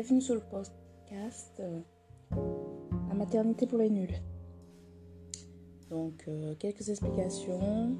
bienvenue 0.00 0.22
sur 0.22 0.34
le 0.34 0.40
podcast 0.40 1.60
euh, 1.60 1.78
La 3.10 3.14
maternité 3.14 3.66
pour 3.66 3.76
les 3.76 3.90
nuls. 3.90 4.14
Donc, 5.90 6.24
euh, 6.26 6.54
quelques 6.54 6.88
explications. 6.88 7.98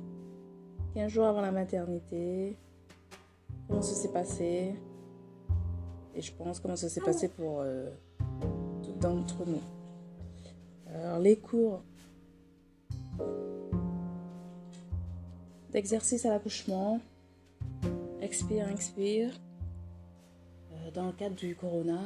15 0.95 1.13
jours 1.13 1.27
avant 1.27 1.43
la 1.43 1.53
maternité, 1.53 2.57
comment 3.69 3.83
ça 3.83 3.95
s'est 3.95 4.13
passé? 4.13 4.77
Et 6.15 6.23
je 6.23 6.33
pense 6.33 6.59
comment 6.59 6.75
ça 6.75 6.89
s'est 6.89 7.03
passé 7.03 7.29
pour 7.29 7.61
euh, 7.61 7.91
tout 8.83 8.93
d'entre 8.99 9.45
nous. 9.45 9.61
Alors, 10.95 11.19
les 11.19 11.37
cours 11.37 11.83
d'exercice 15.71 16.25
à 16.25 16.31
l'accouchement. 16.31 16.99
Expire, 18.23 18.71
expire. 18.71 19.39
Euh, 20.91 20.95
dans 20.95 21.07
le 21.07 21.13
cadre 21.13 21.35
du 21.35 21.55
corona, 21.55 21.99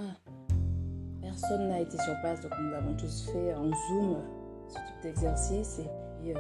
personne 1.20 1.69
n'a 1.69 1.80
été 1.80 1.97
sur 1.98 2.15
place, 2.20 2.41
donc 2.41 2.52
nous 2.61 2.74
avons 2.74 2.95
tous 2.97 3.30
fait 3.33 3.55
en 3.55 3.66
Zoom 3.66 4.19
ce 4.69 4.74
type 4.74 5.02
d'exercice. 5.02 5.79
Et 5.80 5.88
puis, 6.20 6.33
euh, 6.33 6.38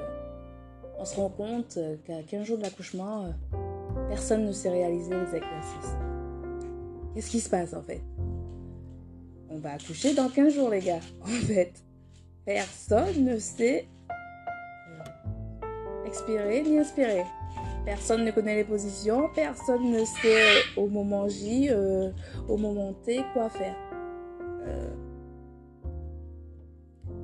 on 0.98 1.04
se 1.04 1.16
rend 1.16 1.28
compte 1.28 1.78
qu'à 2.06 2.22
15 2.22 2.46
jours 2.46 2.58
de 2.58 2.62
l'accouchement, 2.62 3.24
euh, 3.24 4.08
personne 4.08 4.46
ne 4.46 4.52
sait 4.52 4.70
réaliser 4.70 5.10
les 5.10 5.36
exercices. 5.36 5.96
Qu'est-ce 7.14 7.30
qui 7.30 7.40
se 7.40 7.50
passe 7.50 7.74
en 7.74 7.82
fait? 7.82 8.00
On 9.50 9.58
va 9.58 9.72
accoucher 9.72 10.14
dans 10.14 10.28
15 10.28 10.54
jours, 10.54 10.70
les 10.70 10.80
gars. 10.80 11.00
En 11.22 11.26
fait, 11.26 11.72
personne 12.44 13.24
ne 13.24 13.38
sait 13.38 13.88
expirer 16.06 16.62
ni 16.62 16.78
inspirer. 16.78 17.24
Personne 17.84 18.24
ne 18.24 18.30
connaît 18.30 18.54
les 18.54 18.64
positions, 18.64 19.28
personne 19.34 19.90
ne 19.90 20.04
sait 20.06 20.62
au 20.76 20.86
moment 20.86 21.28
J, 21.28 21.68
euh, 21.70 22.10
au 22.48 22.56
moment 22.56 22.94
T, 23.04 23.22
quoi 23.34 23.50
faire. 23.50 23.76
Euh, 24.66 24.88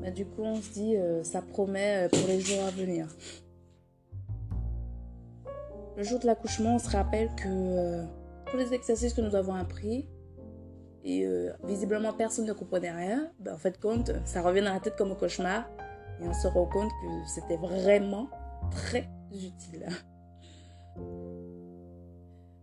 mais 0.00 0.10
du 0.10 0.26
coup, 0.26 0.42
on 0.42 0.56
se 0.56 0.70
dit, 0.70 0.96
euh, 0.96 1.24
ça 1.24 1.40
promet 1.40 2.08
pour 2.10 2.28
les 2.28 2.40
jours 2.40 2.62
à 2.64 2.70
venir. 2.70 3.06
Le 5.96 6.02
jour 6.02 6.18
de 6.18 6.26
l'accouchement, 6.26 6.74
on 6.74 6.78
se 6.78 6.90
rappelle 6.90 7.30
que 7.36 8.04
tous 8.50 8.58
les 8.58 8.74
exercices 8.74 9.14
que 9.14 9.22
nous 9.22 9.34
avons 9.34 9.54
appris, 9.54 10.06
et 11.04 11.26
visiblement 11.64 12.12
personne 12.12 12.44
ne 12.44 12.52
comprenait 12.52 12.90
rien, 12.90 13.30
ben, 13.38 13.54
en 13.54 13.58
fait, 13.58 13.80
compte, 13.80 14.12
ça 14.26 14.42
revient 14.42 14.62
dans 14.62 14.74
la 14.74 14.80
tête 14.80 14.96
comme 14.96 15.12
un 15.12 15.14
cauchemar, 15.14 15.64
et 16.20 16.28
on 16.28 16.34
se 16.34 16.48
rend 16.48 16.66
compte 16.66 16.90
que 16.90 17.28
c'était 17.34 17.56
vraiment 17.56 18.28
très 18.70 19.08
utile. 19.32 19.88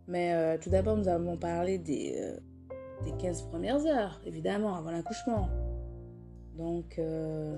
Mais 0.08 0.33
euh, 0.33 0.58
tout 0.58 0.70
d'abord, 0.70 0.95
nous 0.95 1.09
avons 1.09 1.38
parlé 1.38 1.78
des, 1.78 2.16
euh, 2.17 2.38
des 3.03 3.11
15 3.11 3.44
premières 3.44 3.86
heures, 3.86 4.22
évidemment, 4.25 4.75
avant 4.75 4.92
l'accouchement. 4.92 5.50
Donc, 6.56 6.97
euh, 6.97 7.58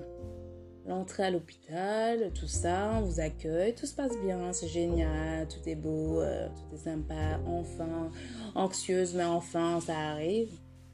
l'entrée 0.86 1.24
à 1.24 1.30
l'hôpital, 1.30 2.32
tout 2.32 2.48
ça, 2.48 2.90
on 2.98 3.02
vous 3.02 3.20
accueille, 3.20 3.74
tout 3.74 3.86
se 3.86 3.94
passe 3.94 4.18
bien, 4.24 4.52
c'est 4.52 4.68
génial, 4.68 5.46
tout 5.46 5.66
est 5.66 5.76
beau, 5.76 6.20
tout 6.20 6.74
est 6.74 6.78
sympa, 6.78 7.38
enfin, 7.46 8.10
anxieuse, 8.54 9.14
mais 9.14 9.24
enfin, 9.24 9.80
ça 9.80 9.96
arrive. 9.96 10.50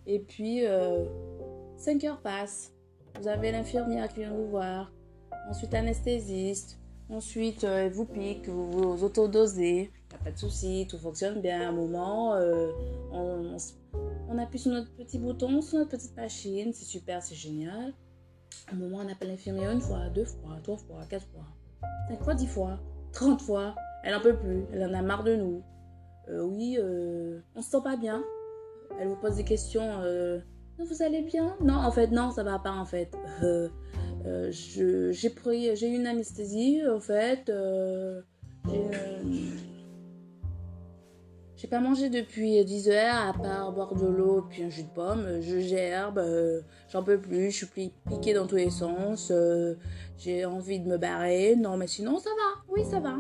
Et 0.07 0.21
puis, 0.21 0.63
5 1.79 2.05
heures 2.05 2.21
passent, 2.21 2.73
vous 3.21 3.29
avez 3.29 3.51
l'infirmière 3.51 4.09
qui 4.09 4.21
vient 4.21 4.35
vous 4.35 4.47
voir, 4.47 4.93
ensuite 5.49 5.75
anesthésiste, 5.75 6.79
Ensuite, 7.09 7.63
euh, 7.63 7.89
vous 7.93 8.05
pique, 8.05 8.49
vous 8.49 8.97
vous 8.97 9.05
autodosez, 9.05 9.93
a 10.13 10.25
pas 10.25 10.33
de 10.33 10.39
souci, 10.39 10.89
tout 10.91 10.99
fonctionne 10.99 11.41
bien. 11.41 11.61
À 11.61 11.69
un 11.69 11.73
moment, 11.73 12.35
euh, 12.35 12.73
on, 13.13 14.39
appuie 14.39 14.59
sur 14.59 14.73
notre 14.73 14.91
petit 14.97 15.19
bouton, 15.19 15.63
sur 15.63 15.79
notre 15.79 15.91
petite 15.91 16.17
machine, 16.17 16.73
c'est 16.73 16.85
super, 16.85 17.23
c'est 17.23 17.37
génial. 17.37 17.95
À 18.69 18.75
un 18.75 18.77
moment, 18.77 18.99
on 18.99 19.09
appelle 19.09 19.29
l'infirmière 19.29 19.71
une 19.71 19.81
fois, 19.81 20.09
deux 20.09 20.25
fois, 20.25 20.59
trois 20.65 20.77
fois, 20.77 21.05
quatre 21.09 21.27
fois, 21.29 21.45
cinq 22.09 22.23
fois, 22.25 22.35
dix 22.35 22.49
fois, 22.49 22.81
trente 23.13 23.41
fois. 23.41 23.77
Elle 24.03 24.13
n'en 24.13 24.21
peut 24.21 24.37
plus, 24.37 24.65
elle 24.73 24.83
en 24.85 24.93
a 24.93 25.03
marre 25.03 25.23
de 25.23 25.37
nous. 25.37 25.63
Euh, 26.29 26.43
oui, 26.43 26.77
on 27.55 27.63
se 27.63 27.71
sent 27.71 27.83
pas 27.85 27.97
bien. 27.97 28.25
Elle 28.99 29.09
vous 29.09 29.17
pose 29.17 29.37
des 29.37 29.45
questions. 29.45 30.03
vous 30.79 31.03
allez 31.03 31.23
bien? 31.23 31.57
Non, 31.61 31.75
en 31.75 31.93
fait, 31.93 32.09
non, 32.09 32.33
ça 32.33 32.43
va 32.43 32.59
pas 32.59 32.73
en 32.73 32.85
fait. 32.85 33.17
Euh, 34.25 34.51
j'ai 34.51 35.31
pris, 35.31 35.75
j'ai 35.77 35.89
eu 35.89 35.95
une 35.95 36.07
anesthésie 36.07 36.81
en 36.89 37.01
fait. 37.01 37.49
Euh, 37.49 38.21
euh, 38.69 39.23
j'ai 41.57 41.69
pas 41.69 41.81
mangé 41.81 42.11
depuis 42.11 42.65
10 42.65 42.89
heures 42.91 43.29
à 43.29 43.33
part 43.33 43.73
boire 43.73 43.95
de 43.95 44.07
l'eau 44.07 44.45
puis 44.49 44.63
un 44.65 44.71
jus 44.71 44.85
de 44.85 44.89
pomme. 44.89 45.41
Je 45.41 45.59
gerbe, 45.61 46.23
j'en 46.91 47.03
peux 47.03 47.19
plus, 47.19 47.51
je 47.51 47.65
suis 47.65 47.93
piquée 48.09 48.35
dans 48.35 48.47
tous 48.47 48.57
les 48.57 48.71
sens. 48.71 49.33
j'ai 50.19 50.45
envie 50.45 50.81
de 50.81 50.89
me 50.89 50.99
barrer. 50.99 51.57
Non, 51.57 51.77
mais 51.77 51.87
sinon 51.87 52.19
ça 52.19 52.31
va. 52.31 52.63
Oui, 52.69 52.85
ça 52.85 53.01
va. 53.01 53.17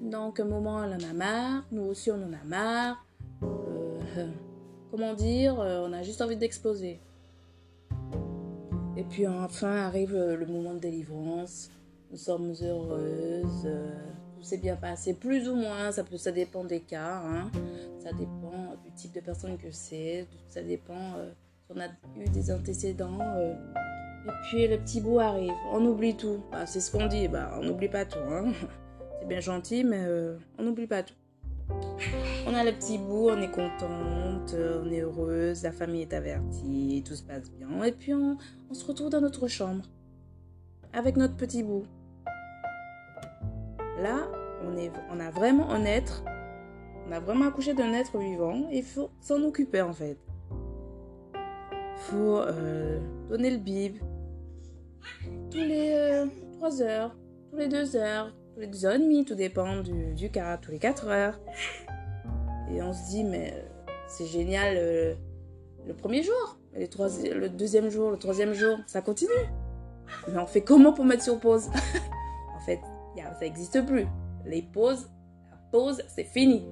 Donc, 0.00 0.40
un 0.40 0.44
moment, 0.44 0.84
elle 0.84 0.92
en 0.92 1.10
a 1.10 1.12
marre. 1.12 1.64
Nous 1.72 1.82
aussi, 1.82 2.10
on 2.10 2.16
en 2.16 2.32
a 2.32 2.44
marre. 2.44 3.06
comment 4.90 5.14
dire 5.14 5.56
On 5.58 5.92
a 5.92 6.02
juste 6.02 6.20
envie 6.22 6.36
d'exploser. 6.36 7.00
Et 8.96 9.04
puis 9.04 9.26
enfin 9.26 9.76
arrive 9.76 10.14
le 10.14 10.46
moment 10.46 10.74
de 10.74 10.78
délivrance. 10.80 11.70
Nous 12.12 12.18
sommes 12.18 12.52
heureuses. 12.62 13.64
Euh, 13.64 13.90
tout 14.36 14.42
s'est 14.42 14.58
bien 14.58 14.76
passé, 14.76 15.14
plus 15.14 15.48
ou 15.48 15.54
moins. 15.54 15.90
Ça, 15.92 16.04
peut, 16.04 16.18
ça 16.18 16.30
dépend 16.30 16.62
des 16.62 16.80
cas. 16.80 17.22
Hein. 17.24 17.50
Ça 18.00 18.12
dépend 18.12 18.76
du 18.84 18.90
type 18.92 19.14
de 19.14 19.20
personne 19.20 19.56
que 19.56 19.70
c'est. 19.70 20.26
Ça 20.46 20.62
dépend 20.62 21.16
euh, 21.16 21.30
si 21.66 21.74
on 21.74 21.80
a 21.80 21.86
eu 22.22 22.28
des 22.28 22.52
antécédents. 22.52 23.18
Euh. 23.18 23.54
Et 24.26 24.30
puis 24.50 24.68
le 24.68 24.76
petit 24.76 25.00
bout 25.00 25.20
arrive. 25.20 25.54
On 25.72 25.82
oublie 25.86 26.14
tout. 26.14 26.44
Bah, 26.52 26.66
c'est 26.66 26.80
ce 26.80 26.92
qu'on 26.92 27.06
dit. 27.06 27.28
Bah, 27.28 27.58
on 27.58 27.64
n'oublie 27.64 27.88
pas 27.88 28.04
tout. 28.04 28.18
Hein. 28.18 28.52
C'est 29.20 29.28
bien 29.28 29.40
gentil, 29.40 29.84
mais 29.84 30.04
on 30.58 30.64
n'oublie 30.64 30.88
pas 30.88 31.04
tout. 31.04 31.14
On 32.52 32.54
a 32.54 32.64
le 32.64 32.72
petit 32.72 32.98
bout, 32.98 33.30
on 33.30 33.40
est 33.40 33.50
contente, 33.50 34.54
on 34.54 34.90
est 34.90 35.00
heureuse, 35.00 35.62
la 35.62 35.72
famille 35.72 36.02
est 36.02 36.12
avertie, 36.12 37.02
tout 37.06 37.14
se 37.14 37.22
passe 37.22 37.50
bien. 37.50 37.82
Et 37.82 37.92
puis 37.92 38.12
on, 38.12 38.36
se 38.74 38.84
retrouve 38.84 39.08
dans 39.08 39.22
notre 39.22 39.48
chambre 39.48 39.86
avec 40.92 41.16
notre 41.16 41.34
petit 41.34 41.62
bout. 41.62 41.84
Là, 44.02 44.28
on, 44.66 45.18
a 45.18 45.30
vraiment 45.30 45.70
un 45.70 45.86
être, 45.86 46.24
on 47.08 47.12
a 47.12 47.20
vraiment 47.20 47.46
accouché 47.46 47.72
d'un 47.72 47.94
être 47.94 48.18
vivant 48.18 48.68
et 48.70 48.78
il 48.78 48.84
faut 48.84 49.08
s'en 49.22 49.42
occuper 49.44 49.80
en 49.80 49.94
fait. 49.94 50.18
Il 51.34 52.02
faut 52.10 52.36
euh, 52.36 53.00
donner 53.30 53.50
le 53.50 53.58
bib 53.58 53.96
tous 55.50 55.56
les 55.56 56.26
3 56.58 56.82
euh, 56.82 56.84
heures, 56.84 57.16
tous 57.50 57.56
les 57.56 57.68
2 57.68 57.96
heures, 57.96 58.34
tous 58.52 58.60
les 58.60 58.66
2 58.66 58.84
heures 58.84 58.94
et 58.96 58.98
demie, 58.98 59.24
tout 59.24 59.36
dépend 59.36 59.80
du, 59.80 60.12
du 60.12 60.30
cas, 60.30 60.58
tous 60.58 60.70
les 60.70 60.78
4 60.78 61.06
heures. 61.08 61.40
Et 62.74 62.82
on 62.82 62.92
se 62.92 63.10
dit, 63.10 63.24
mais 63.24 63.52
euh, 63.54 63.92
c'est 64.08 64.26
génial 64.26 64.74
euh, 64.76 65.14
le 65.86 65.94
premier 65.94 66.22
jour, 66.22 66.58
le 66.74 67.48
deuxième 67.48 67.90
jour, 67.90 68.10
le 68.10 68.16
troisième 68.16 68.54
jour, 68.54 68.78
ça 68.86 69.02
continue. 69.02 69.30
Mais 70.28 70.38
on 70.38 70.46
fait 70.46 70.62
comment 70.62 70.92
pour 70.92 71.04
mettre 71.04 71.22
sur 71.22 71.38
pause? 71.38 71.68
En 72.54 72.64
fait, 72.64 72.78
ça 73.16 73.40
n'existe 73.40 73.84
plus. 73.84 74.06
Les 74.46 74.62
pauses, 74.62 75.10
la 75.50 75.56
pause, 75.72 76.00
c'est 76.06 76.22
fini. 76.22 76.64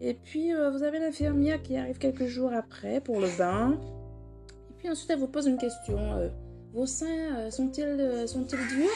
Et 0.00 0.14
puis, 0.14 0.54
euh, 0.54 0.70
vous 0.70 0.84
avez 0.84 1.00
l'infirmière 1.00 1.60
qui 1.62 1.76
arrive 1.76 1.98
quelques 1.98 2.26
jours 2.26 2.52
après 2.52 3.00
pour 3.00 3.18
le 3.18 3.26
bain. 3.36 3.76
Et 4.70 4.74
puis 4.78 4.88
ensuite, 4.88 5.10
elle 5.10 5.18
vous 5.18 5.26
pose 5.26 5.48
une 5.48 5.58
question. 5.58 6.30
vos 6.72 6.86
seins 6.86 7.50
sont-ils 7.50 8.28
sont 8.28 8.42
durs? 8.42 8.88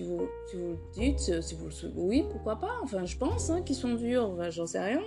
Si 0.00 0.06
vous, 0.06 0.28
le 0.54 0.76
dites, 0.94 1.42
si 1.42 1.54
vous 1.54 1.68
oui, 1.96 2.24
pourquoi 2.30 2.56
pas. 2.56 2.78
Enfin, 2.82 3.04
je 3.04 3.16
pense 3.16 3.50
hein, 3.50 3.60
qu'ils 3.62 3.76
sont 3.76 3.94
durs. 3.94 4.50
j'en 4.50 4.66
sais 4.66 4.80
rien. 4.80 5.02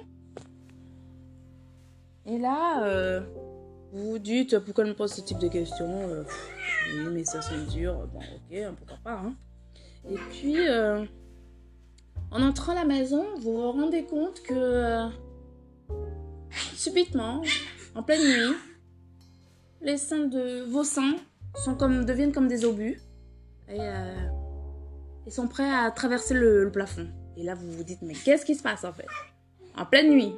Et 2.26 2.38
là, 2.38 2.86
euh, 2.86 3.22
vous 3.92 4.12
vous 4.12 4.20
dites 4.20 4.60
pourquoi 4.60 4.84
elle 4.84 4.92
me 4.92 4.96
pose 4.96 5.12
ce 5.12 5.22
type 5.22 5.40
de 5.40 5.48
questions 5.48 6.10
euh, 6.10 6.24
Oui, 6.96 7.08
mais 7.12 7.26
ça 7.26 7.42
sont 7.42 7.58
dur. 7.72 8.08
Bon, 8.14 8.20
ok, 8.20 8.56
hein, 8.58 8.76
pourquoi 8.78 8.98
pas. 9.04 9.14
Hein. 9.14 9.36
Et 10.10 10.16
puis, 10.30 10.60
euh, 10.60 11.04
en 12.32 12.44
entrant 12.44 12.74
à 12.74 12.76
la 12.76 12.86
maison, 12.86 13.26
vous 13.38 13.54
vous 13.54 13.72
rendez 13.72 14.04
compte 14.04 14.42
que 14.44 15.08
subitement, 16.76 17.42
en 17.96 18.04
pleine 18.04 18.22
nuit, 18.22 18.56
les 19.82 19.98
seins 19.98 20.28
de 20.28 20.64
vos 20.70 20.84
seins 20.84 21.16
sont 21.56 21.76
comme, 21.76 22.06
deviennent 22.06 22.32
comme 22.32 22.48
des 22.48 22.64
obus. 22.64 23.02
Et 23.68 23.80
ils 25.26 25.32
sont 25.32 25.48
prêts 25.48 25.70
à 25.70 25.90
traverser 25.92 26.34
le, 26.34 26.70
plafond. 26.72 27.08
Et 27.38 27.44
là, 27.44 27.56
vous 27.56 27.72
vous 27.72 27.84
dites, 27.84 28.02
mais 28.02 28.14
qu'est-ce 28.14 28.46
qui 28.46 28.56
se 28.56 28.64
passe 28.64 28.84
en 28.84 28.94
fait? 28.94 29.08
En 29.76 29.86
pleine 29.86 30.12
nuit. 30.12 30.34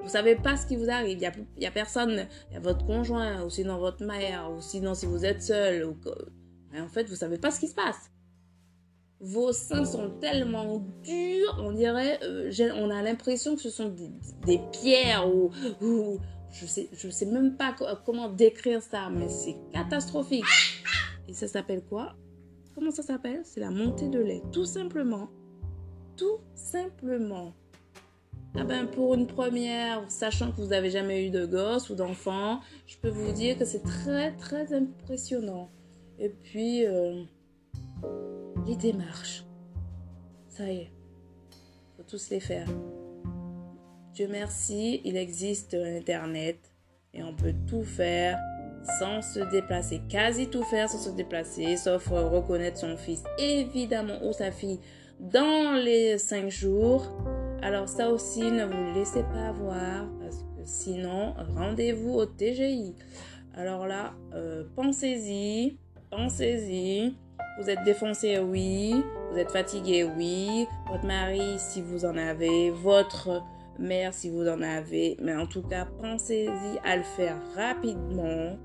Vous 0.00 0.08
savez 0.08 0.36
pas 0.36 0.56
ce 0.56 0.66
qui 0.66 0.76
vous 0.76 0.90
arrive. 0.90 1.18
Il 1.20 1.58
n'y 1.58 1.66
a, 1.66 1.70
personne. 1.70 2.26
Il 2.50 2.54
y 2.54 2.56
a 2.56 2.60
votre 2.60 2.86
conjoint, 2.86 3.42
ou 3.42 3.50
sinon 3.50 3.78
votre 3.78 4.04
mère, 4.04 4.50
ou 4.52 4.60
sinon 4.60 4.94
si 4.94 5.06
vous 5.06 5.24
êtes 5.24 5.42
seul. 5.42 5.84
Ou... 5.84 5.96
en 6.78 6.88
fait, 6.88 7.08
vous 7.08 7.16
savez 7.16 7.38
pas 7.38 7.50
ce 7.50 7.60
qui 7.60 7.68
se 7.68 7.74
passe. 7.74 8.10
Vos 9.18 9.52
seins 9.52 9.86
sont 9.86 10.10
tellement 10.20 10.78
durs, 11.02 11.58
on 11.58 11.72
dirait, 11.72 12.20
euh, 12.22 12.50
on 12.74 12.90
a 12.90 13.00
l'impression 13.00 13.56
que 13.56 13.62
ce 13.62 13.70
sont 13.70 13.88
des, 14.44 14.60
pierres 14.72 15.26
ou, 15.26 15.50
ou, 15.80 16.18
je 16.52 16.66
sais, 16.66 16.90
je 16.92 17.08
sais 17.08 17.24
même 17.24 17.56
pas 17.56 17.74
comment 18.04 18.28
décrire 18.28 18.82
ça, 18.82 19.08
mais 19.08 19.30
c'est 19.30 19.56
catastrophique. 19.72 20.44
Et 21.28 21.32
ça 21.32 21.48
s'appelle 21.48 21.82
quoi? 21.82 22.14
Comment 22.76 22.90
ça 22.90 23.02
s'appelle? 23.02 23.40
C'est 23.42 23.60
la 23.60 23.70
montée 23.70 24.10
de 24.10 24.18
lait, 24.18 24.42
tout 24.52 24.66
simplement. 24.66 25.30
Tout 26.14 26.40
simplement. 26.54 27.54
Ah 28.54 28.64
ben 28.64 28.86
pour 28.86 29.14
une 29.14 29.26
première, 29.26 30.10
sachant 30.10 30.52
que 30.52 30.60
vous 30.60 30.68
n'avez 30.68 30.90
jamais 30.90 31.26
eu 31.26 31.30
de 31.30 31.46
gosse 31.46 31.88
ou 31.88 31.94
d'enfant, 31.94 32.60
je 32.86 32.98
peux 32.98 33.08
vous 33.08 33.32
dire 33.32 33.56
que 33.56 33.64
c'est 33.64 33.82
très 33.82 34.36
très 34.36 34.74
impressionnant. 34.74 35.70
Et 36.18 36.28
puis 36.28 36.84
euh, 36.84 37.24
les 38.66 38.76
démarches, 38.76 39.46
ça 40.48 40.70
y 40.70 40.80
est, 40.80 40.92
faut 41.96 42.02
tous 42.02 42.28
les 42.28 42.40
faire. 42.40 42.68
Dieu 44.12 44.28
merci, 44.30 45.00
il 45.02 45.16
existe 45.16 45.72
Internet 45.72 46.58
et 47.14 47.22
on 47.22 47.34
peut 47.34 47.54
tout 47.66 47.84
faire 47.84 48.38
sans 48.98 49.22
se 49.22 49.40
déplacer, 49.50 50.00
quasi 50.08 50.48
tout 50.48 50.62
faire 50.64 50.88
sans 50.88 50.98
se 50.98 51.10
déplacer, 51.10 51.76
sauf 51.76 52.08
reconnaître 52.08 52.78
son 52.78 52.96
fils 52.96 53.22
évidemment 53.38 54.18
ou 54.24 54.32
sa 54.32 54.50
fille 54.50 54.80
dans 55.20 55.72
les 55.72 56.18
cinq 56.18 56.50
jours. 56.50 57.12
Alors 57.62 57.88
ça 57.88 58.10
aussi, 58.10 58.50
ne 58.50 58.64
vous 58.64 58.94
laissez 58.94 59.22
pas 59.22 59.48
avoir 59.48 60.06
parce 60.20 60.36
que 60.36 60.64
sinon, 60.64 61.34
rendez-vous 61.56 62.14
au 62.14 62.26
TGI. 62.26 62.94
Alors 63.54 63.86
là, 63.86 64.12
euh, 64.34 64.64
pensez-y, 64.74 65.78
pensez-y. 66.10 67.14
Vous 67.58 67.70
êtes 67.70 67.82
défoncé, 67.84 68.38
oui. 68.38 69.02
Vous 69.32 69.38
êtes 69.38 69.50
fatigué, 69.50 70.04
oui. 70.04 70.66
Votre 70.90 71.06
mari, 71.06 71.54
si 71.58 71.80
vous 71.80 72.04
en 72.04 72.16
avez. 72.18 72.70
Votre 72.70 73.42
mère, 73.78 74.12
si 74.12 74.28
vous 74.28 74.46
en 74.46 74.60
avez. 74.60 75.16
Mais 75.22 75.34
en 75.34 75.46
tout 75.46 75.62
cas, 75.62 75.86
pensez-y 76.00 76.78
à 76.84 76.96
le 76.96 77.02
faire 77.02 77.36
rapidement. 77.54 78.58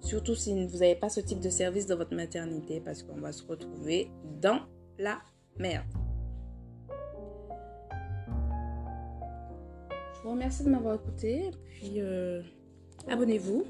Surtout 0.00 0.34
si 0.34 0.52
vous 0.66 0.78
n'avez 0.78 0.94
pas 0.94 1.08
ce 1.08 1.20
type 1.20 1.40
de 1.40 1.50
service 1.50 1.86
dans 1.86 1.96
votre 1.96 2.14
maternité 2.14 2.80
parce 2.80 3.02
qu'on 3.02 3.20
va 3.20 3.32
se 3.32 3.44
retrouver 3.46 4.10
dans 4.40 4.60
la 4.98 5.18
merde. 5.58 5.86
Je 10.14 10.22
vous 10.22 10.30
remercie 10.30 10.64
de 10.64 10.70
m'avoir 10.70 10.96
écouté. 10.96 11.50
Puis 11.64 12.00
euh, 12.00 12.42
abonnez-vous, 13.08 13.64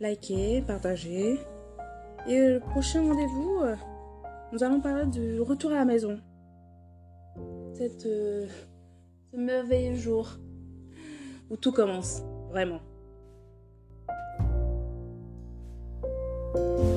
likez, 0.00 0.62
partagez. 0.62 1.38
Et 2.28 2.38
le 2.38 2.60
prochain 2.60 3.02
rendez-vous, 3.02 3.60
euh, 3.62 3.76
nous 4.52 4.62
allons 4.62 4.80
parler 4.80 5.06
du 5.06 5.40
retour 5.40 5.72
à 5.72 5.76
la 5.76 5.84
maison. 5.84 6.20
Cette, 7.74 8.06
euh, 8.06 8.46
ce 9.32 9.36
merveilleux 9.36 9.94
jour 9.94 10.28
où 11.50 11.56
tout 11.56 11.72
commence, 11.72 12.22
vraiment. 12.50 12.80
Bye. 16.52 16.91